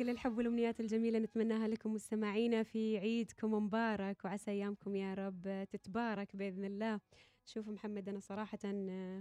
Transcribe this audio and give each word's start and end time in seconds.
كل 0.00 0.10
الحب 0.10 0.38
والأمنيات 0.38 0.80
الجميلة 0.80 1.18
نتمناها 1.18 1.68
لكم 1.68 1.92
مستمعينا 1.92 2.62
في 2.62 2.98
عيدكم 2.98 3.54
مبارك 3.54 4.24
وعسى 4.24 4.50
أيامكم 4.50 4.96
يا 4.96 5.14
رب 5.14 5.66
تتبارك 5.70 6.36
بإذن 6.36 6.64
الله. 6.64 7.00
شوف 7.46 7.68
محمد 7.68 8.08
أنا 8.08 8.20
صراحة 8.20 8.58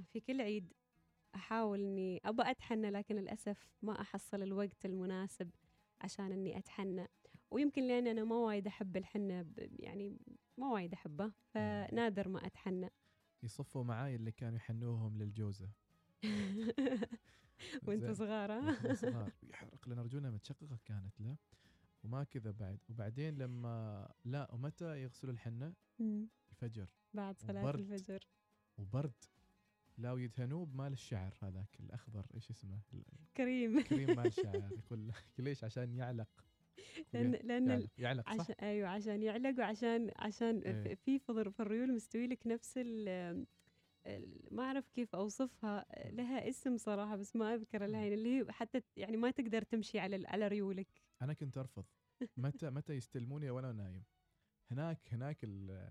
في 0.04 0.21
كل 0.28 0.42
عيد 0.42 0.73
أحاول 1.36 1.79
إني 1.79 2.21
ابى 2.25 2.43
أتحنى 2.52 2.89
لكن 2.89 3.15
للأسف 3.15 3.70
ما 3.82 4.02
أحصل 4.02 4.43
الوقت 4.43 4.86
المناسب 4.86 5.50
عشان 6.02 6.32
إني 6.32 6.57
أتحنى. 6.57 7.07
ويمكن 7.52 7.84
لأن 7.84 8.07
أنا 8.07 8.23
ما 8.23 8.36
وايد 8.36 8.68
أحب 8.68 8.98
الحنة 8.98 9.46
يعني 9.57 10.18
ما 10.57 10.71
وايد 10.71 10.93
احبه 10.93 11.32
فنادر 11.54 12.27
ما 12.27 12.46
أتحنى. 12.46 12.89
يصفوا 13.43 13.84
معاي 13.84 14.16
اللي 14.16 14.32
كانوا 14.32 14.57
يحنوهم 14.57 15.18
للجوزة. 15.18 15.69
وانت 17.87 18.11
صغار 18.11 18.51
ها؟ 18.51 18.93
صغار. 18.93 19.31
يحرق 19.51 19.89
لنا 19.89 20.01
رجولنا 20.01 20.31
متشققه 20.31 20.79
كانت 20.86 21.21
له 21.21 21.37
وما 22.04 22.23
كذا 22.23 22.51
بعد. 22.51 22.79
وبعدين 22.89 23.37
لما 23.37 24.07
لا 24.25 24.51
ومتى 24.54 25.01
يغسلوا 25.04 25.33
الحنة؟ 25.33 25.73
الفجر. 26.51 26.87
بعد 27.13 27.39
صلاة. 27.39 27.69
الفجر. 27.69 28.27
وبرد. 28.77 29.23
لا 29.97 30.11
ويدهنوه 30.11 30.65
بمال 30.65 30.93
الشعر 30.93 31.33
هذاك 31.41 31.79
الأخضر 31.79 32.25
إيش 32.33 32.49
اسمه؟ 32.49 32.80
كريم. 33.38 33.81
كريم 33.89 34.07
مال 34.17 34.25
الشعر 34.25 34.69
يقول 34.77 35.11
ليش؟ 35.39 35.63
عشان 35.63 35.94
يعلق. 35.94 36.30
لأن 37.13 37.31
لأن 37.31 37.69
يعلق, 37.69 37.89
يعلق 37.97 38.30
صح؟ 38.30 38.41
عشان 38.41 38.55
أيوه 38.61 38.89
عشان 38.89 39.23
يعلق 39.23 39.59
وعشان 39.59 40.11
عشان 40.16 40.57
إيه. 40.57 40.95
في 40.95 41.19
فضر 41.19 41.49
في 41.49 41.59
الريول 41.59 41.95
مستوي 41.95 42.27
لك 42.27 42.47
نفس 42.47 42.80
ما 44.52 44.64
أعرف 44.64 44.89
كيف 44.89 45.16
أوصفها 45.16 45.86
لها 46.12 46.50
اسم 46.50 46.78
صراحة 46.78 47.16
بس 47.16 47.36
ما 47.36 47.53
أذكر 47.55 47.86
الحين 47.86 48.14
اللي 48.14 48.39
هي 48.39 48.52
حتى 48.52 48.81
يعني 48.97 49.17
ما 49.17 49.31
تقدر 49.31 49.61
تمشي 49.61 50.00
على 50.00 50.28
على 50.28 50.47
ريولك. 50.47 50.88
أنا 51.22 51.33
كنت 51.33 51.58
أرفض. 51.58 51.86
متى 52.38 52.69
متى 52.80 52.94
يستلموني 52.94 53.50
وأنا 53.50 53.72
نايم؟ 53.72 54.03
هناك 54.72 55.14
هناك 55.14 55.38
ال 55.44 55.89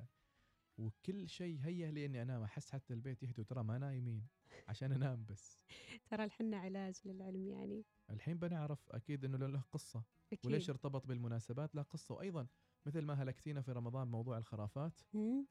وكل 0.78 1.28
شيء 1.28 1.59
هيا 1.65 1.91
لي 1.91 2.06
اني 2.06 2.23
أنام. 2.23 2.42
أحس 2.42 2.70
حتى 2.70 2.95
البيت 2.95 3.23
يهدوا 3.23 3.45
ترى 3.45 3.62
ما 3.62 3.78
نايمين 3.78 4.27
عشان 4.69 4.93
أنام 4.93 5.25
بس. 5.25 5.59
ترى 6.11 6.25
الحنة 6.25 6.56
علاج 6.56 6.95
للعلم 7.05 7.48
يعني. 7.48 7.84
الحين 8.11 8.39
بنعرف 8.39 8.91
أكيد 8.91 9.25
إنه 9.25 9.47
له 9.47 9.61
قصة. 9.72 10.03
أكيد. 10.33 10.47
وليش 10.47 10.70
ارتبط 10.70 11.06
بالمناسبات؟ 11.06 11.75
له 11.75 11.83
قصة. 11.83 12.15
وأيضا 12.15 12.47
مثل 12.87 13.01
ما 13.05 13.15
هلكتينا 13.15 13.61
في 13.61 13.73
رمضان 13.73 14.05
بموضوع 14.09 14.39
الخرافات؟ 14.39 15.01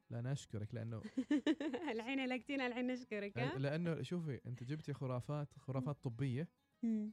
لا 0.10 0.20
أنا 0.20 0.32
اشكرك 0.32 0.74
لأنه 0.76 1.02
الحين 1.92 2.20
هلكتينا 2.20 2.68
الحين 2.68 2.88
نشكرك 2.88 3.38
لأنه 3.38 4.02
شوفي 4.02 4.42
أنت 4.46 4.64
جبتي 4.64 4.94
خرافات 4.94 5.54
خرافات 5.58 6.04
طبية. 6.04 6.48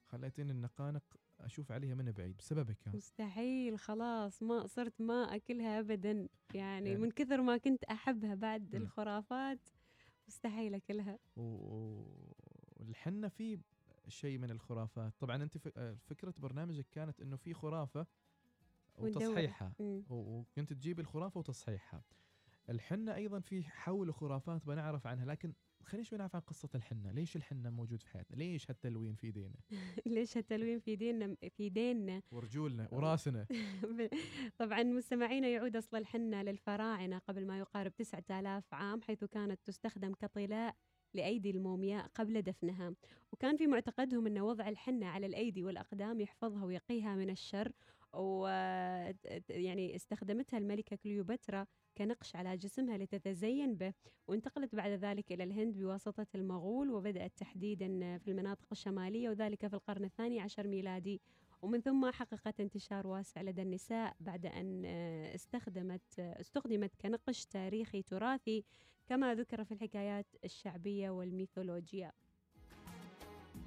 خليتيني 0.06 0.52
النقانق 0.52 1.02
أشوف 1.40 1.72
عليها 1.72 1.94
من 1.94 2.12
بعيد 2.12 2.36
بسببك 2.36 2.88
ها. 2.88 2.92
مستحيل 2.96 3.78
خلاص 3.78 4.42
ما 4.42 4.66
صرت 4.66 5.00
ما 5.00 5.34
أكلها 5.36 5.80
ابدا 5.80 6.12
يعني, 6.12 6.28
يعني- 6.54 6.96
من 6.96 7.10
كثر 7.10 7.42
ما 7.42 7.56
كنت 7.56 7.84
أحبها 7.84 8.34
بعد 8.34 8.76
مم. 8.76 8.82
الخرافات 8.82 9.68
مستحيل 10.28 10.74
أكلها 10.74 11.18
و- 11.36 11.42
و- 11.42 12.06
في 13.28 13.58
شيء 14.08 14.38
من 14.38 14.50
الخرافات 14.50 15.12
طبعا 15.20 15.42
أنت 15.42 15.58
ف- 15.58 15.78
فكرة 16.06 16.34
برنامجك 16.38 16.86
كانت 16.92 17.20
إنه 17.20 17.36
في 17.36 17.54
خرافة. 17.54 18.06
وتصحيحها 18.98 19.72
وكنت 20.08 20.72
تجيب 20.72 21.00
الخرافة 21.00 21.38
وتصحيحها 21.38 22.02
الحنة 22.70 23.14
أيضا 23.14 23.40
في 23.40 23.62
حول 23.62 24.14
خرافات 24.14 24.66
بنعرف 24.66 25.06
عنها 25.06 25.24
لكن 25.24 25.52
خلينا 25.84 26.04
شوي 26.04 26.18
نعرف 26.18 26.36
عن 26.36 26.40
قصة 26.40 26.68
الحنة. 26.74 27.12
ليش 27.12 27.36
الحنة 27.36 27.70
موجود 27.70 28.02
في 28.02 28.08
حياتنا؟ 28.08 28.36
ليش 28.36 28.70
هالتلوين 28.70 29.14
في 29.14 29.26
إيدينا؟ 29.26 29.54
ليش 30.06 30.36
هالتلوين 30.36 30.78
في 30.78 30.96
ديننا 30.96 31.36
في 31.56 31.68
ديننا 31.68 32.22
ورجولنا 32.32 32.88
وراسنا. 32.92 33.46
طبعا 34.58 34.82
مستمعينا 34.82 35.48
يعود 35.48 35.76
أصل 35.76 35.96
الحنة 35.96 36.42
للفراعنة 36.42 37.18
قبل 37.18 37.46
ما 37.46 37.58
يقارب 37.58 37.94
9000 37.96 38.74
عام 38.74 39.02
حيث 39.02 39.24
كانت 39.24 39.60
تستخدم 39.64 40.14
كطلاء 40.14 40.76
لأيدي 41.14 41.50
المومياء 41.50 42.06
قبل 42.14 42.42
دفنها. 42.42 42.94
وكان 43.32 43.56
في 43.56 43.66
معتقدهم 43.66 44.26
أن 44.26 44.38
وضع 44.38 44.68
الحنة 44.68 45.06
على 45.06 45.26
الأيدي 45.26 45.62
والأقدام 45.62 46.20
يحفظها 46.20 46.64
ويقيها 46.64 47.16
من 47.16 47.30
الشر 47.30 47.72
و 48.16 48.46
يعني 49.48 49.96
استخدمتها 49.96 50.58
الملكة 50.58 50.96
كليوباترا 50.96 51.66
كنقش 51.98 52.36
على 52.36 52.56
جسمها 52.56 52.98
لتتزين 52.98 53.74
به 53.74 53.94
وانتقلت 54.28 54.74
بعد 54.74 54.90
ذلك 54.90 55.32
إلى 55.32 55.44
الهند 55.44 55.78
بواسطة 55.78 56.26
المغول 56.34 56.90
وبدأت 56.90 57.32
تحديدا 57.36 58.18
في 58.18 58.30
المناطق 58.30 58.66
الشمالية 58.72 59.30
وذلك 59.30 59.66
في 59.66 59.74
القرن 59.74 60.04
الثاني 60.04 60.40
عشر 60.40 60.66
ميلادي. 60.66 61.20
ومن 61.62 61.80
ثم 61.80 62.10
حققت 62.10 62.60
انتشار 62.60 63.06
واسع 63.06 63.42
لدى 63.42 63.62
النساء 63.62 64.16
بعد 64.20 64.46
أن 64.46 64.82
آه، 64.86 65.34
استخدمت 65.34 66.18
آه، 66.18 66.40
استخدمت 66.40 66.94
كنقش 67.00 67.46
تاريخي 67.46 68.02
تراثي 68.02 68.64
كما 69.06 69.34
ذكر 69.34 69.64
في 69.64 69.72
الحكايات 69.72 70.26
الشعبية 70.44 71.10
والميثولوجيا 71.10 72.12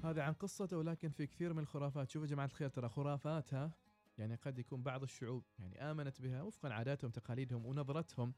هذا 0.04 0.22
عن 0.22 0.32
قصته 0.32 0.78
ولكن 0.78 1.10
في 1.10 1.26
كثير 1.26 1.52
من 1.52 1.58
الخرافات. 1.58 2.10
شوفوا 2.10 2.26
يا 2.26 2.30
جماعة 2.32 2.46
الخير 2.46 2.68
ترى 2.68 2.88
خرافاتها 2.88 3.72
يعني 4.18 4.34
قد 4.34 4.58
يكون 4.58 4.82
بعض 4.82 5.02
الشعوب 5.02 5.44
يعني 5.58 5.90
آمنت 5.90 6.22
بها 6.22 6.42
وفقا 6.42 6.72
عاداتهم 6.72 7.10
تقاليدهم 7.10 7.66
ونظرتهم. 7.66 8.34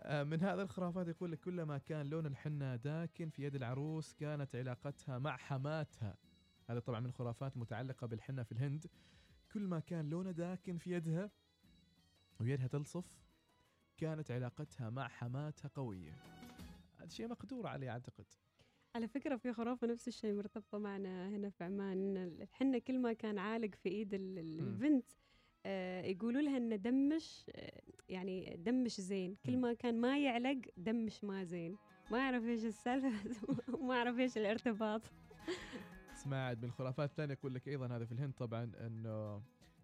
آه، 0.00 0.22
من 0.22 0.40
هذا 0.40 0.62
الخرافات 0.62 1.08
يقول 1.08 1.32
لك 1.32 1.40
كلما 1.40 1.78
كان 1.78 2.06
لون 2.06 2.26
الحنة 2.26 2.76
داكن 2.76 3.28
في 3.28 3.42
يد 3.42 3.54
العروس 3.54 4.12
كانت 4.12 4.56
علاقتها 4.56 5.18
مع 5.18 5.36
حماتها. 5.36 6.16
هذا 6.68 6.80
طبعا 6.80 7.00
من 7.00 7.12
خرافات 7.12 7.56
متعلقة 7.56 8.06
بالحنة 8.06 8.42
في 8.42 8.52
الهند. 8.52 8.86
كل 9.52 9.62
ما 9.62 9.80
كان 9.80 10.10
لونه 10.10 10.30
داكن 10.30 10.78
في 10.78 10.90
يدها 10.90 11.30
ويدها 12.40 12.66
تلصف 12.66 13.04
كانت 13.96 14.30
علاقتها 14.30 14.90
مع 14.90 15.08
حماتها 15.08 15.68
قوية. 15.74 16.12
هذا 16.98 17.08
شيء 17.08 17.28
مقدور 17.28 17.66
عليه 17.66 17.90
أعتقد. 17.90 18.26
على 18.94 19.08
فكرة 19.08 19.36
في 19.36 19.52
خرافة 19.52 19.86
نفس 19.86 20.08
الشيء 20.08 20.32
مرتبطة 20.34 20.78
معنا 20.78 21.28
هنا 21.28 21.50
في 21.50 21.64
عمان. 21.64 22.16
الحنة 22.16 22.78
كل 22.78 22.98
ما 22.98 23.12
كان 23.12 23.38
عالق 23.38 23.74
في 23.74 24.04
مم. 24.04 24.08
البنت 24.12 25.10
آه، 25.66 26.02
يقولوا 26.02 26.42
لها 26.42 26.56
إن 26.56 26.82
دمش 26.82 27.44
آه، 27.54 27.82
يعني 28.08 28.56
دمش 28.56 29.00
زين. 29.00 29.36
كل. 29.46 29.56
ما 29.56 29.72
كان 29.72 30.00
ما 30.00 30.18
يعلق 30.18 30.60
دمش 30.76 31.24
ما 31.24 31.44
زين. 31.44 31.76
ما 32.10 32.18
أعرف 32.18 32.44
إيش 32.44 32.64
السالفة 32.64 33.28
بس 33.28 33.36
ما 33.88 33.94
أعرف 33.94 34.18
إيش 34.18 34.38
الارتباط. 34.38 35.02
عاد 36.32 36.58
من 36.58 36.64
الخرافات 36.64 37.10
الثانية 37.10 37.32
يقول 37.34 37.54
لك 37.54 37.68
أيضا 37.68 37.86
هذا 37.96 38.04
في 38.04 38.12
الهند 38.12 38.32
طبعا 38.32 38.72
أنه 38.80 39.42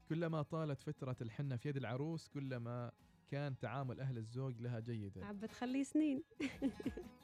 كلما 0.08 0.42
طالت 0.42 0.82
فترة 0.82 1.16
الحنة 1.20 1.56
في 1.56 1.68
يد 1.68 1.76
العروس 1.76 2.28
كلما 2.28 2.92
كان 3.30 3.58
تعامل 3.58 4.00
أهل 4.00 4.16
الزوج 4.18 4.60
لها 4.60 4.80
جيدا 4.80 5.24
عم 5.24 5.36
بتخلي 5.38 5.84
سنين. 5.84 6.22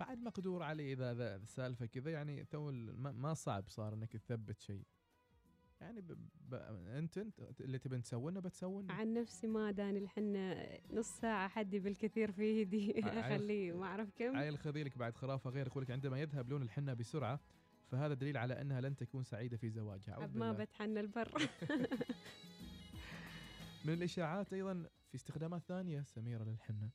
بعد 0.00 0.18
مقدور 0.22 0.62
عليه 0.62 0.92
إذا 0.94 1.14
ذا 1.14 1.36
السالفة 1.36 1.86
كذا 1.86 2.10
يعني 2.10 2.44
تو 2.44 2.70
ما 2.96 3.34
صعب 3.34 3.68
صار 3.68 3.94
أنك 3.94 4.12
تثبت 4.16 4.60
شيء. 4.60 4.86
يعني 5.80 6.00
ب... 6.00 6.12
ب... 6.50 6.54
أنت 6.88 7.18
أنت 7.18 7.60
اللي 7.60 7.78
تبي 7.78 7.98
تسوونه 8.00 8.40
بتسوونه 8.40 8.92
عن 8.94 9.14
نفسي 9.14 9.46
ما 9.46 9.70
داني 9.70 9.98
الحنة 9.98 10.66
نص 10.92 11.08
ساعة 11.20 11.48
حدي 11.48 11.78
بالكثير 11.78 12.32
في 12.32 12.42
ايدي 12.42 12.92
عيل- 13.04 13.18
أخليه 13.18 13.72
ما 13.72 13.86
أعرف 13.86 14.10
كم. 14.16 14.36
عيل 14.36 14.58
خذيلك 14.58 14.98
بعد 14.98 15.14
خرافة 15.16 15.50
غير 15.50 15.66
يقول 15.66 15.82
لك 15.82 15.90
عندما 15.90 16.20
يذهب 16.20 16.50
لون 16.50 16.62
الحنة 16.62 16.94
بسرعة 16.94 17.40
فهذا 17.90 18.14
دليل 18.14 18.36
على 18.36 18.60
أنها 18.60 18.80
لن 18.80 18.96
تكون 18.96 19.24
سعيدة 19.24 19.56
في 19.56 19.70
زواجها. 19.70 20.26
ما. 20.34 20.52
بتحنى 20.52 21.00
البر. 21.00 21.28
من 23.84 23.92
الإشاعات 23.92 24.52
أيضا 24.52 24.86
في 25.08 25.14
استخدامات 25.14 25.62
ثانية 25.62 26.02
سميرة 26.02 26.44
للحنة. 26.44 26.90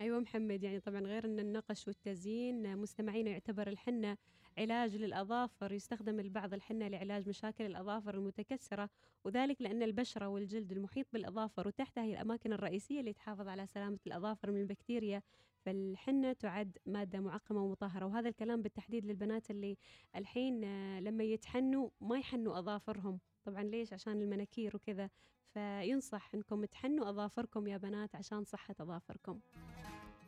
أيوه 0.00 0.20
محمد 0.20 0.62
يعني 0.62 0.80
طبعا 0.80 1.00
غير 1.00 1.24
إن 1.24 1.38
النقش 1.40 1.88
والتزيين 1.88 2.76
مستمعينا 2.76 3.30
يعتبر 3.30 3.68
الحنة 3.68 4.16
علاج 4.58 4.96
للأظافر 4.96 5.72
يستخدم 5.72 6.20
البعض 6.20 6.54
الحنة 6.54 6.88
لعلاج 6.88 7.28
مشاكل 7.28 7.66
الأظافر 7.66 8.14
المتكسرة 8.14 8.90
وذلك 9.24 9.62
لأن 9.62 9.82
البشرة 9.82 10.28
والجلد 10.28 10.72
المحيط 10.72 11.06
بالأظافر 11.12 11.68
وتحتها 11.68 12.04
هي 12.04 12.12
الأماكن 12.12 12.52
الرئيسية 12.52 13.00
اللي 13.00 13.12
تحافظ 13.12 13.48
على 13.48 13.66
سلامة 13.66 13.98
الأظافر 14.06 14.50
من 14.50 14.60
البكتيريا 14.60 15.22
فالحنة 15.60 16.32
تعد 16.32 16.78
مادة 16.86 17.20
معقمة 17.20 17.62
ومطهرة 17.64 18.06
وهذا 18.06 18.28
الكلام 18.28 18.62
بالتحديد 18.62 19.06
للبنات 19.06 19.50
اللي 19.50 19.76
الحين 20.16 20.60
لما 20.98 21.24
يتحنوا 21.24 21.90
ما 22.00 22.18
يحنوا 22.18 22.58
أظافرهم. 22.58 23.20
طبعا 23.48 23.62
ليش؟ 23.62 23.92
عشان 23.92 24.22
المناكير 24.22 24.76
وكذا. 24.76 25.10
فينصح 25.54 26.34
إنكم 26.34 26.64
تحنوا 26.64 27.10
أظافركم 27.10 27.66
يا 27.66 27.76
بنات 27.76 28.14
عشان 28.14 28.44
صحة 28.44 28.74
أظافركم. 28.80 29.40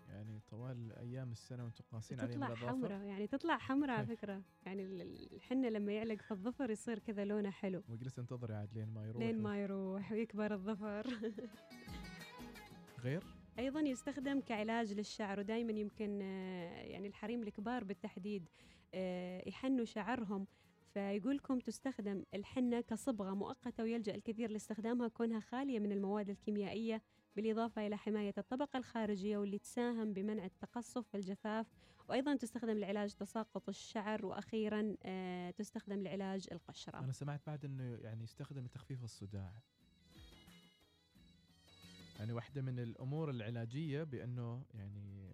يعني 0.09 0.41
طوال 0.51 0.93
أيام 0.93 1.33
السنة 1.33 1.65
وأنتم 1.65 1.85
قاسين 1.93 2.21
عليهم 2.21 2.33
تطلع 2.45 2.55
حمراء 2.55 3.03
يعني 3.03 3.27
تطلع 3.27 3.59
حمراء 3.59 3.97
على 3.97 4.07
فكرة. 4.17 4.43
يعني 4.67 4.83
ال- 4.83 5.01
ال- 5.03 5.35
الحنة 5.35 5.69
لما 5.69 5.93
يعلق 5.93 6.23
في 6.23 6.31
الظفر 6.31 6.71
يصير 6.71 6.99
كذا 6.99 7.25
لونه 7.25 7.51
حلو. 7.51 7.83
وجلس 7.89 8.19
انتظري 8.19 8.55
عاد 8.55 8.75
لين 8.75 8.89
ما 8.95 9.07
يروح. 9.07 9.23
لين 9.23 9.43
ما 9.43 9.63
يروح 9.63 10.13
ويكبر 10.13 10.55
الظفر. 10.55 11.07
غير؟ 13.01 13.25
أيضا 13.59 13.81
يستخدم 13.81 14.41
كعلاج 14.41 14.93
للشعر 14.95 15.41
ودائما 15.41 15.73
يمكن 15.73 16.19
آه، 16.23 16.83
يعني 16.83 17.09
الحريم 17.09 17.43
الكبار 17.43 17.85
بالتحديد 17.85 18.49
آه، 18.95 19.49
يحنوا 19.49 19.85
شعرهم. 19.85 20.47
فيقولكم 20.95 21.59
تستخدم 21.59 22.25
الحنة 22.35 22.81
كصبغة 22.81 23.35
مؤقتة 23.35 23.83
ويلجأ 23.83 24.15
الكثير 24.15 24.51
لاستخدامها 24.51 25.09
كونها 25.09 25.41
خالية 25.41 25.79
من 25.79 25.93
المواد 25.93 26.31
الكيميائية 26.31 27.03
بالإضافة 27.37 27.87
إلى 27.87 27.97
حماية 27.97 28.35
الطبقة 28.39 28.77
الخارجية 28.77 29.39
واللي 29.39 29.59
تساهم 29.59 30.13
بمنع 30.13 30.45
التقصف 30.45 31.15
والجفاف 31.15 31.67
وأيضا 32.09 32.37
تستخدم 32.37 32.79
لعلاج 32.79 33.15
تساقط 33.15 33.69
الشعر 33.69 34.27
وأخيرا 34.27 34.97
آه 35.03 35.51
تستخدم 35.51 36.03
لعلاج 36.03 36.47
القشرة. 36.53 36.99
أنا 36.99 37.13
سمعت 37.13 37.41
بعد 37.47 37.65
إنه 37.65 37.99
يعني 38.03 38.25
يستخدم 38.25 38.65
لتخفيف 38.65 39.05
الصداع. 39.05 39.53
يعني 42.19 42.33
واحدة 42.33 42.63
من 42.63 42.79
الأمور 42.79 43.31
العلاجية 43.31 44.03
بأنه 44.03 44.65
يعني 44.75 45.30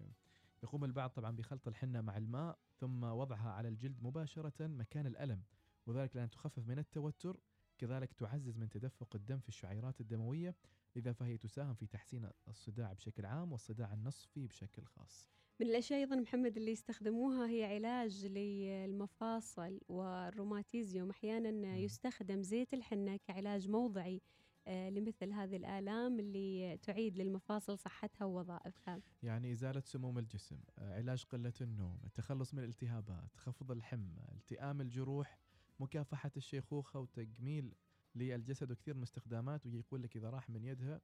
يقوم 0.63 0.83
البعض 0.85 1.09
طبعا 1.09 1.35
بخلط 1.35 1.67
الحنة 1.67 2.01
مع 2.01 2.17
الماء 2.17 2.57
ثم 2.79 3.03
وضعها 3.03 3.49
على 3.51 3.67
الجلد 3.67 4.03
مباشرة 4.03 4.67
مكان 4.67 5.07
الألم 5.07 5.43
وذلك 5.85 6.15
لأن 6.15 6.29
تخفف 6.29 6.67
من 6.67 6.79
التوتر 6.79 7.39
كذلك 7.77 8.13
تعزز 8.13 8.57
من 8.57 8.69
تدفق 8.69 9.15
الدم 9.15 9.39
في 9.39 9.49
الشعيرات 9.49 10.01
الدموية 10.01 10.55
لذا 10.95 11.11
فهي 11.13 11.37
تساهم 11.37 11.73
في 11.73 11.87
تحسين 11.87 12.29
الصداع 12.47 12.93
بشكل 12.93 13.25
عام 13.25 13.51
والصداع 13.51 13.93
النصفي 13.93 14.47
بشكل 14.47 14.83
خاص. 14.85 15.29
من 15.59 15.67
الأشياء 15.67 15.99
أيضا 15.99 16.15
محمد 16.15 16.57
اللي 16.57 16.71
يستخدموها 16.71 17.49
هي 17.49 17.63
علاج 17.75 18.25
للمفاصل 18.25 19.79
والروماتيزيوم 19.87 21.09
أحيانا 21.09 21.77
يستخدم 21.77 22.43
زيت 22.43 22.73
الحنة 22.73 23.17
كعلاج 23.17 23.69
موضعي. 23.69 24.21
لمثل 24.67 25.33
هذه 25.33 25.55
الآلام 25.55 26.19
اللي 26.19 26.77
تعيد 26.77 27.17
للمفاصل 27.17 27.77
صحتها 27.77 28.25
ووظائفها. 28.25 29.01
يعني 29.23 29.51
إزالة 29.51 29.81
سموم 29.85 30.17
الجسم 30.17 30.59
آه، 30.79 30.95
علاج 30.97 31.23
قلة 31.23 31.53
النوم 31.61 31.99
التخلص 32.05 32.53
من 32.53 32.59
الالتهابات 32.59 33.35
خفض 33.35 33.71
الحمى 33.71 34.21
التئام 34.35 34.81
الجروح 34.81 35.39
مكافحة 35.79 36.31
الشيخوخة 36.37 36.99
وتجميل 36.99 37.73
للجسد 38.15 38.71
وكثير 38.71 38.93
من 38.93 39.03
استخدامات 39.03 39.65
ويقول 39.65 40.03
لك 40.03 40.17
إذا 40.17 40.29
راح 40.29 40.49
من 40.49 40.63
يدها 40.63 41.01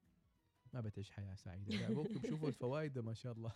ما 0.73 0.81
بتعيش 0.81 1.11
حياة 1.11 1.35
سعيدة. 1.35 1.75
لا 1.75 1.93
شوفوا 2.29 2.49
الفوائد 2.53 2.99
ما 2.99 3.13
شاء 3.13 3.33
الله. 3.33 3.51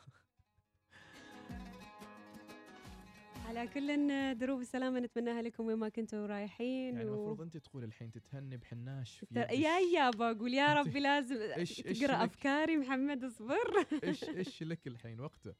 على 3.47 3.67
كل 3.67 4.37
دروب 4.37 4.61
السلامة 4.61 4.99
نتمناها 4.99 5.41
لكم 5.41 5.65
وين 5.65 5.77
ما 5.77 5.89
كنتوا 5.89 6.25
رايحين 6.27 6.95
يعني 6.95 7.09
و- 7.09 7.13
المفروض 7.13 7.41
أنت 7.41 7.57
تقول 7.57 7.83
الحين 7.83 8.11
تتهني 8.11 8.57
بحناش 8.57 9.19
في 9.19 9.25
يدش. 9.39 9.51
يا 9.51 9.79
يا 9.79 10.09
بقول 10.09 10.53
يا 10.53 10.73
ربي 10.73 10.99
لازم 10.99 11.35
إيش- 11.53 11.99
تقرأ؟ 11.99 12.25
أفكاري 12.25 12.77
محمد 12.77 13.23
اصبر. 13.23 13.85
إيش 14.03 14.23
إيش 14.29 14.63
لك 14.63 14.87
الحين 14.87 15.19
وقته 15.19 15.53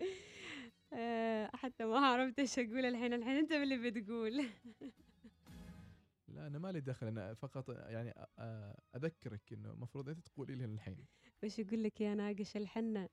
آه، 0.92 1.50
حتى 1.54 1.84
ما 1.84 1.98
عرفت 1.98 2.38
إيش 2.38 2.58
أقول 2.58 2.84
الحين. 2.86 3.12
الحين 3.12 3.36
أنت 3.36 3.52
اللي 3.52 3.90
بتقول. 3.90 4.36
لا 6.28 6.46
أنا 6.46 6.58
مالي 6.58 6.80
دخل 6.80 7.06
أنا 7.06 7.34
فقط 7.34 7.68
يعني 7.68 8.10
أ- 8.12 8.14
أ- 8.16 8.96
أذكرك 8.96 9.52
إنه 9.52 9.70
المفروض 9.70 10.08
أنت 10.08 10.28
تقولي 10.28 10.54
لي 10.54 10.64
الحين. 10.64 11.04
وش 11.44 11.58
يقول 11.58 11.82
لك 11.82 12.00
يا 12.00 12.14
ناقش 12.14 12.56
الحنة؟ 12.56 13.08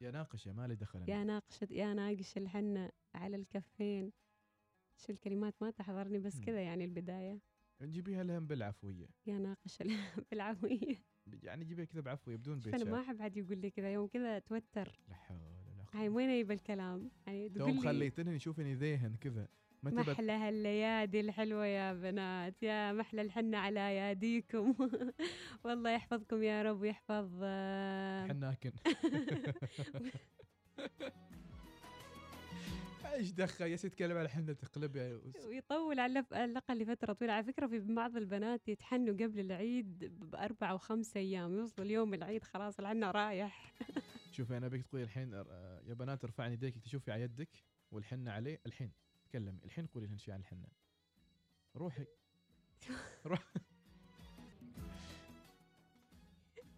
يا 0.00 0.10
ناقش 0.10 0.46
يا 0.46 0.52
مالي 0.52 0.74
دخل 0.74 1.08
يا 1.08 1.24
ناقشة 1.24 1.68
يا 1.70 1.94
ناقش 1.94 2.36
الحنة 2.36 2.90
على 3.14 3.36
الكفين. 3.36 4.12
شو 4.96 5.12
الكلمات؟ 5.12 5.54
ما 5.60 5.70
تحضرني 5.70 6.18
بس. 6.18 6.40
كذا 6.40 6.60
يعني 6.62 6.84
البداية. 6.84 7.40
نجيبيها 7.80 8.24
لهم 8.24 8.46
بالعفوية. 8.46 9.08
يا 9.26 9.38
ناقش 9.38 9.80
ال- 9.82 9.86
بالعوية 10.30 10.96
يعني 11.42 11.64
جيبيها 11.64 11.84
كذا 11.84 12.00
بعفوية 12.00 12.36
بدون 12.36 12.60
شوف 12.60 12.74
أنا 12.74 12.84
بيت 12.84 12.92
ما. 12.92 13.00
أحب 13.00 13.22
حد 13.22 13.36
يقول 13.36 13.58
لي 13.58 13.70
كذا 13.70 13.92
يوم 13.92 14.06
كذا 14.06 14.38
توتر. 14.38 15.00
لا 15.08 15.14
حول 15.14 15.36
ولا 15.38 15.86
هاي 15.94 16.08
قوة 16.08 16.16
وين 16.16 16.30
يجيب 16.30 16.50
الكلام؟ 16.50 17.10
يعني 17.26 17.48
تقول 17.48 17.74
لي 17.74 17.80
خليتني 17.80 18.34
يشوفني 18.34 18.74
ذيهن 18.74 19.16
كذا. 19.16 19.48
ما 19.94 20.02
محلى 20.02 20.32
هالليادي 20.32 21.20
الحلوة 21.20 21.66
يا 21.66 21.92
بنات. 21.92 22.62
يا 22.62 22.92
محلى 22.92 23.22
الحنة 23.22 23.58
على 23.58 23.80
ياديكم 23.96 24.74
والله 25.64 25.90
يحفظكم 25.90 26.42
يا 26.42 26.62
رب 26.62 26.80
ويحفظ 26.80 27.30
آه، 27.42 28.26
حناكن 28.28 28.72
إيش 33.16 33.30
دخل؟ 33.30 33.66
يا 33.66 33.76
تتكلم 33.76 34.16
على 34.16 34.28
حنة 34.28 34.52
تقلب 34.52 34.96
يا 34.96 35.20
ويطول 35.46 36.00
على 36.00 36.24
الأقل 36.32 36.78
لفترة 36.78 37.12
طويلة. 37.12 37.32
على 37.34 37.44
فكرة 37.44 37.66
في 37.66 37.78
بعض 37.80 38.16
البنات 38.16 38.68
يتحنوا 38.68 39.14
قبل 39.14 39.40
العيد 39.40 40.04
بأربع 40.30 40.72
وخمس 40.72 41.16
أيام. 41.16 41.54
يوصل 41.58 41.82
اليوم 41.82 42.14
العيد 42.14 42.44
خلاص 42.44 42.80
الحنة 42.80 43.10
رايح. 43.10 43.74
شوفي 44.36 44.56
أنا 44.56 44.68
بيك 44.68 44.82
تقولي 44.86 45.04
الحين 45.04 45.34
آه، 45.34 45.82
يا 45.86 45.94
بنات 45.94 46.24
ارفعني 46.24 46.54
يديك 46.54 46.78
تشوفي 46.78 47.12
على 47.12 47.22
يدك 47.22 47.64
والحنة 47.90 48.30
عليه 48.32 48.60
الحين. 48.66 48.92
تكلمي 49.28 49.58
الحين 49.64 49.86
قولي 49.86 50.06
لنا 50.06 50.16
شيء 50.16 50.34
عن 50.34 50.40
الحنة 50.40 50.68
روحي. 51.76 52.06
روح. 53.26 53.52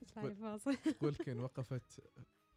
اطلع 0.02 0.22
لي 0.22 0.34
فاصل 0.34 0.76
قولك 1.00 1.28
إن 1.28 1.40
وقفت 1.40 2.02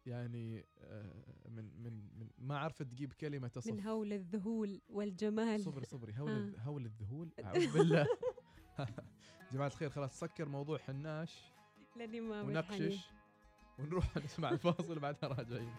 يعني 0.06 0.64
آه، 0.78 1.24
من 1.48 1.82
من 1.82 2.18
من 2.18 2.30
ما 2.38 2.58
عرفت 2.58 2.82
تجيب 2.82 3.12
كلمة 3.12 3.48
تصف 3.48 3.72
من 3.72 3.80
هول 3.80 4.12
الذهول 4.12 4.80
والجمال. 4.88 5.60
صبري 5.60 5.84
صبري. 5.84 6.14
هول 6.18 6.30
آه. 6.30 6.60
هول 6.60 6.84
الذهول؟ 6.84 7.30
أعوذ 7.44 7.72
بالله. 7.72 8.06
جماعة 9.52 9.66
الخير 9.66 9.90
خلاص 9.90 10.20
سكر 10.20 10.48
موضوع 10.48 10.78
حناش. 10.78 11.52
لأني 11.96 12.20
ما. 12.20 12.42
ونقشش. 12.42 13.10
ونروح 13.78 14.16
نسمع 14.16 14.50
الفاصل 14.50 14.98
بعدها 14.98 15.28
راجعين. 15.28 15.74